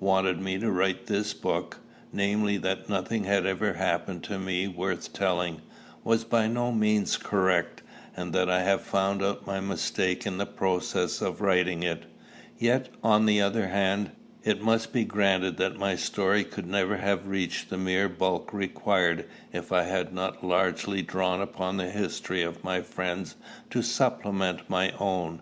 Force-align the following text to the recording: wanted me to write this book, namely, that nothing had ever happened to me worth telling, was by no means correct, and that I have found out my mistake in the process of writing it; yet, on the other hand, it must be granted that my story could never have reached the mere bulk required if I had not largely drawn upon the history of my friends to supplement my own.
wanted 0.00 0.38
me 0.38 0.58
to 0.58 0.70
write 0.70 1.06
this 1.06 1.32
book, 1.32 1.78
namely, 2.12 2.58
that 2.58 2.90
nothing 2.90 3.24
had 3.24 3.46
ever 3.46 3.72
happened 3.72 4.22
to 4.22 4.38
me 4.38 4.68
worth 4.68 5.14
telling, 5.14 5.62
was 6.04 6.24
by 6.24 6.46
no 6.46 6.70
means 6.70 7.16
correct, 7.16 7.80
and 8.14 8.34
that 8.34 8.50
I 8.50 8.60
have 8.60 8.82
found 8.82 9.22
out 9.22 9.46
my 9.46 9.60
mistake 9.60 10.26
in 10.26 10.36
the 10.36 10.44
process 10.44 11.22
of 11.22 11.40
writing 11.40 11.82
it; 11.84 12.02
yet, 12.58 12.90
on 13.02 13.24
the 13.24 13.40
other 13.40 13.68
hand, 13.68 14.10
it 14.44 14.60
must 14.60 14.92
be 14.92 15.04
granted 15.04 15.56
that 15.56 15.78
my 15.78 15.96
story 15.96 16.44
could 16.44 16.66
never 16.66 16.98
have 16.98 17.26
reached 17.26 17.70
the 17.70 17.78
mere 17.78 18.10
bulk 18.10 18.52
required 18.52 19.26
if 19.54 19.72
I 19.72 19.84
had 19.84 20.12
not 20.12 20.44
largely 20.44 21.00
drawn 21.00 21.40
upon 21.40 21.78
the 21.78 21.88
history 21.88 22.42
of 22.42 22.62
my 22.62 22.82
friends 22.82 23.36
to 23.70 23.80
supplement 23.80 24.68
my 24.68 24.90
own. 25.00 25.40